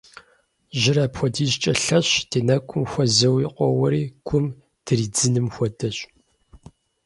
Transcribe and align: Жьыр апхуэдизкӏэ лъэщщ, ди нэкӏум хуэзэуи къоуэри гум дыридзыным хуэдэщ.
Жьыр 0.79 0.97
апхуэдизкӏэ 1.05 1.73
лъэщщ, 1.83 2.13
ди 2.29 2.39
нэкӏум 2.47 2.83
хуэзэуи 2.91 3.45
къоуэри 3.55 4.03
гум 4.27 4.45
дыридзыным 4.85 5.47
хуэдэщ. 5.53 5.97